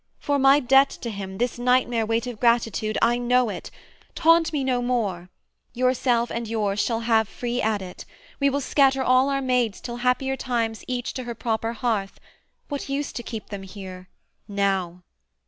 For 0.17 0.39
my 0.39 0.59
debt 0.59 0.89
to 1.01 1.11
him, 1.11 1.37
This 1.37 1.59
nightmare 1.59 2.07
weight 2.07 2.25
of 2.25 2.39
gratitude, 2.39 2.97
I 3.03 3.19
know 3.19 3.49
it; 3.49 3.69
Taunt 4.15 4.51
me 4.51 4.63
no 4.63 4.81
more: 4.81 5.29
yourself 5.75 6.31
and 6.31 6.47
yours 6.47 6.79
shall 6.79 7.01
have 7.01 7.29
Free 7.29 7.61
adit; 7.61 8.05
we 8.39 8.49
will 8.49 8.61
scatter 8.61 9.03
all 9.03 9.29
our 9.29 9.43
maids 9.43 9.79
Till 9.79 9.97
happier 9.97 10.35
times 10.35 10.83
each 10.87 11.13
to 11.13 11.25
her 11.25 11.35
proper 11.35 11.73
hearth: 11.73 12.19
What 12.67 12.89
use 12.89 13.11
to 13.11 13.21
keep 13.21 13.49
them 13.49 13.61
here 13.61 14.09
now? 14.47 15.03